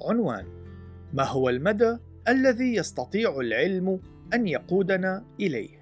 [0.00, 0.46] عنوان
[1.12, 1.96] ما هو المدى
[2.28, 4.00] الذي يستطيع العلم
[4.34, 5.76] أن يقودنا إليه؟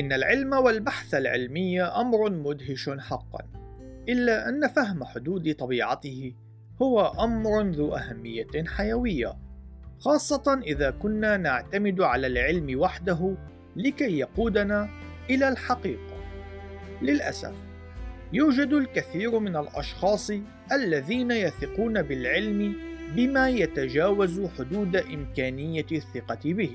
[0.00, 3.38] إن العلم والبحث العلمي أمر مدهش حقا،
[4.08, 6.34] إلا أن فهم حدود طبيعته
[6.82, 9.38] هو أمر ذو أهمية حيوية،
[9.98, 13.36] خاصة إذا كنا نعتمد على العلم وحده
[13.76, 14.88] لكي يقودنا
[15.30, 16.16] إلى الحقيقة.
[17.02, 17.54] للأسف،
[18.32, 20.30] يوجد الكثير من الأشخاص
[20.72, 22.74] الذين يثقون بالعلم
[23.16, 26.70] بما يتجاوز حدود إمكانية الثقة به،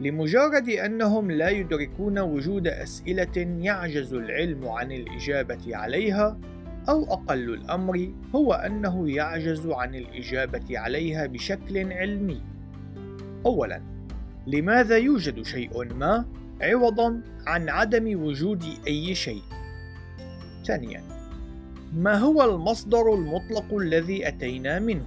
[0.00, 6.38] لمجرد أنهم لا يدركون وجود أسئلة يعجز العلم عن الإجابة عليها،
[6.88, 12.42] أو أقل الأمر هو أنه يعجز عن الإجابة عليها بشكل علمي.
[13.46, 13.82] أولاً،
[14.46, 16.24] لماذا يوجد شيء ما
[16.60, 19.42] عوضاً عن عدم وجود أي شيء؟
[20.66, 21.02] ثانياً،
[21.94, 25.06] ما هو المصدر المطلق الذي أتينا منه؟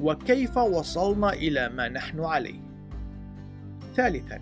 [0.00, 2.60] وكيف وصلنا إلى ما نحن عليه؟
[3.96, 4.40] ثالثاً،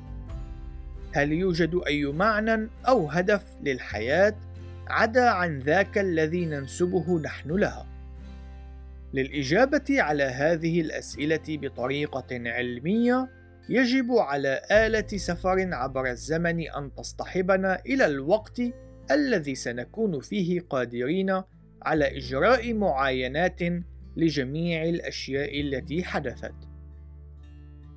[1.12, 4.34] هل يوجد أي معنى أو هدف للحياة
[4.88, 7.86] عدا عن ذاك الذي ننسبه نحن لها؟
[9.14, 13.28] للإجابة على هذه الأسئلة بطريقة علمية،
[13.68, 18.60] يجب على آلة سفر عبر الزمن أن تصطحبنا إلى الوقت
[19.10, 21.42] الذي سنكون فيه قادرين
[21.82, 23.60] على إجراء معاينات
[24.16, 26.54] لجميع الأشياء التي حدثت.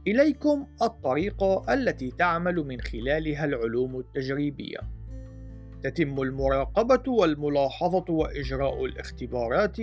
[0.08, 4.78] إليكم الطريقة التي تعمل من خلالها العلوم التجريبية.
[5.84, 9.78] تتم المراقبة والملاحظة وإجراء الاختبارات،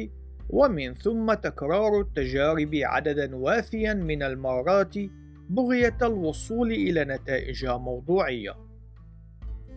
[0.51, 4.95] ومن ثم تكرار التجارب عددا وافيا من المرات
[5.51, 8.70] بغية الوصول إلى نتائج موضوعية.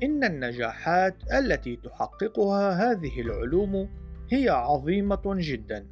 [0.03, 3.89] إن النجاحات التي تحققها هذه العلوم
[4.29, 5.85] هي عظيمة جدا.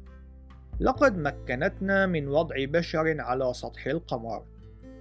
[0.80, 4.44] لقد مكنتنا من وضع بشر على سطح القمر،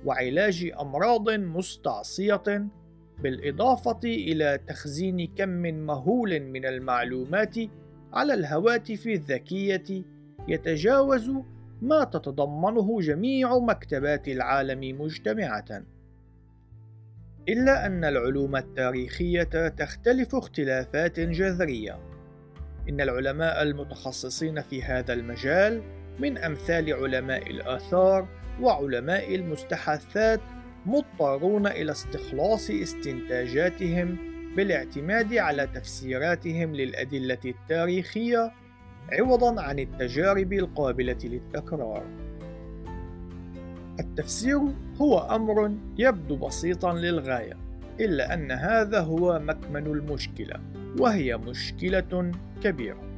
[0.05, 2.67] وعلاج أمراض مستعصية،
[3.19, 5.49] بالإضافة إلى تخزين كم
[5.85, 7.55] مهول من المعلومات
[8.13, 10.03] على الهواتف الذكية
[10.47, 11.31] يتجاوز
[11.81, 15.83] ما تتضمنه جميع مكتبات العالم مجتمعة.
[17.49, 21.99] إلا أن العلوم التاريخية تختلف اختلافات جذرية.
[22.89, 25.81] إن العلماء المتخصصين في هذا المجال
[26.19, 28.27] من أمثال علماء الآثار
[28.61, 30.41] وعلماء المستحثات
[30.85, 34.17] مضطرون إلى استخلاص استنتاجاتهم
[34.55, 38.51] بالاعتماد على تفسيراتهم للأدلة التاريخية
[39.11, 42.20] عوضا عن التجارب القابلة للتكرار.
[43.99, 44.59] التفسير
[45.01, 47.57] هو أمر يبدو بسيطا للغاية،
[47.99, 50.59] إلا أن هذا هو مكمن المشكلة،
[50.99, 52.31] وهي مشكلة
[52.63, 53.10] كبيرة.